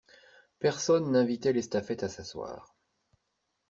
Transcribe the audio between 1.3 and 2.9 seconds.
l'estafette à s'asseoir.